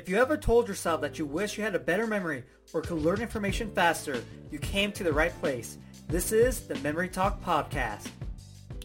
[0.00, 3.02] If you ever told yourself that you wish you had a better memory or could
[3.02, 5.76] learn information faster, you came to the right place.
[6.08, 8.08] This is the Memory Talk Podcast.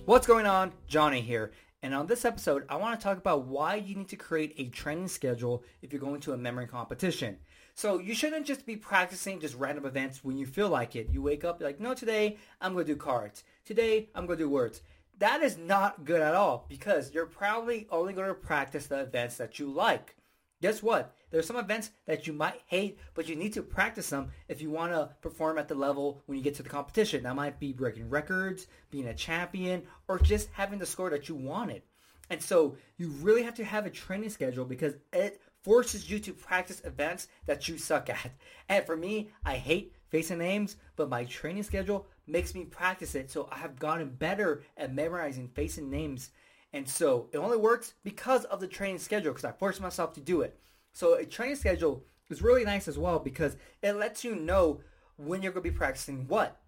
[0.04, 0.74] What's going on?
[0.90, 1.54] Johnny here.
[1.82, 4.68] And on this episode, I want to talk about why you need to create a
[4.68, 7.38] training schedule if you're going to a memory competition.
[7.76, 11.08] So you shouldn't just be practicing just random events when you feel like it.
[11.12, 13.46] You wake up, like, no, today I'm going to do cards.
[13.64, 14.82] Today I'm going to do words.
[15.20, 19.38] That is not good at all because you're probably only going to practice the events
[19.38, 20.18] that you like.
[20.62, 21.14] Guess what?
[21.32, 24.70] There's some events that you might hate, but you need to practice them if you
[24.70, 27.24] want to perform at the level when you get to the competition.
[27.24, 31.36] That might be breaking records, being a champion, or just having the score that you
[31.36, 31.82] wanted.
[32.30, 36.34] And so you really have to have a training schedule because it forces you to
[36.34, 38.32] practice events that you suck at.
[38.70, 43.30] And for me, I hate facing names, but my training schedule makes me practice it.
[43.30, 46.32] So I have gotten better at memorizing facing names
[46.76, 50.20] and so it only works because of the training schedule because I forced myself to
[50.20, 50.60] do it.
[50.92, 54.82] So a training schedule is really nice as well because it lets you know
[55.16, 56.60] when you're going to be practicing what.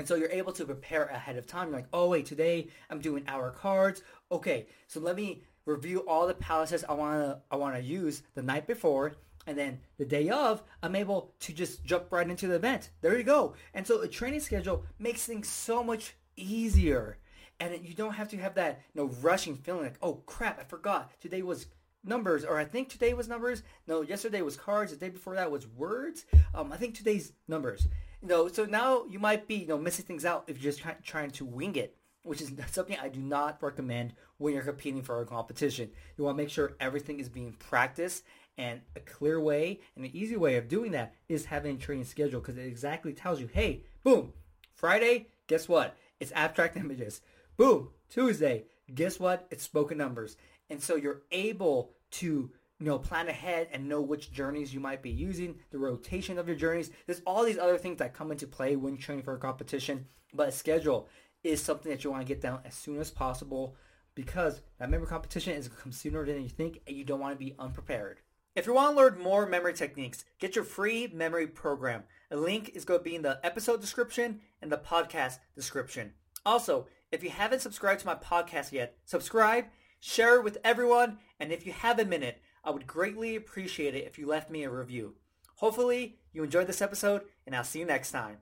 [0.00, 1.68] And so you're able to prepare ahead of time.
[1.68, 4.02] You're like, oh wait, today I'm doing hour cards.
[4.32, 8.24] Okay, so let me review all the palaces I want to I want to use
[8.34, 9.14] the night before
[9.46, 12.90] and then the day of, I'm able to just jump right into the event.
[13.00, 13.54] There you go.
[13.74, 17.18] And so a training schedule makes things so much easier
[17.60, 20.64] and you don't have to have that you know rushing feeling like oh crap I
[20.64, 21.10] forgot.
[21.20, 21.66] Today was
[22.04, 23.62] numbers or I think today was numbers.
[23.86, 26.24] No yesterday was cards the day before that was words.
[26.54, 27.88] Um, I think today's numbers.
[28.22, 30.82] You know so now you might be you know missing things out if you're just
[30.82, 31.96] try- trying to wing it
[32.26, 35.90] which is something I do not recommend when you're competing for a competition.
[36.16, 38.24] You want to make sure everything is being practiced
[38.58, 42.04] and a clear way and an easy way of doing that is having a training
[42.04, 44.32] schedule because it exactly tells you hey boom
[44.74, 45.96] Friday guess what?
[46.18, 47.20] It's abstract images
[47.56, 48.64] Boom, Tuesday.
[48.94, 49.46] Guess what?
[49.50, 50.36] It's spoken numbers.
[50.68, 55.00] And so you're able to you know, plan ahead and know which journeys you might
[55.00, 56.90] be using, the rotation of your journeys.
[57.06, 60.48] There's all these other things that come into play when training for a competition, but
[60.48, 61.08] a schedule
[61.42, 63.74] is something that you want to get down as soon as possible
[64.14, 67.20] because that memory competition is going to come sooner than you think and you don't
[67.20, 68.20] want to be unprepared.
[68.54, 72.04] If you want to learn more memory techniques, get your free memory program.
[72.30, 76.12] A link is going to be in the episode description and the podcast description.
[76.46, 79.64] Also, if you haven't subscribed to my podcast yet, subscribe,
[80.00, 84.06] share it with everyone, and if you have a minute, I would greatly appreciate it
[84.06, 85.16] if you left me a review.
[85.56, 88.34] Hopefully, you enjoyed this episode, and I'll see you next time.